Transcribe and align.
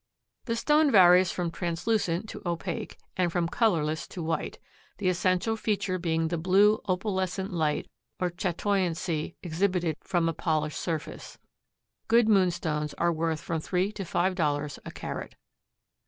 The 0.45 0.55
stone 0.55 0.89
varies 0.91 1.31
from 1.31 1.51
translucent 1.51 2.27
to 2.29 2.41
opaque, 2.43 2.97
and 3.15 3.31
from 3.31 3.47
colorless 3.47 4.07
to 4.07 4.23
white, 4.23 4.57
the 4.97 5.09
essential 5.09 5.55
feature 5.55 5.99
being 5.99 6.27
the 6.29 6.39
blue 6.39 6.81
opalescent 6.87 7.53
light 7.53 7.87
or 8.19 8.31
chatoyancy 8.31 9.35
exhibited 9.43 9.95
from 10.01 10.27
a 10.27 10.33
polished 10.33 10.79
surface. 10.79 11.37
Good 12.07 12.27
moonstones 12.27 12.95
are 12.95 13.13
worth 13.13 13.41
from 13.41 13.61
three 13.61 13.91
to 13.91 14.03
five 14.03 14.33
dollars 14.33 14.79
a 14.83 14.89
carat. 14.89 15.35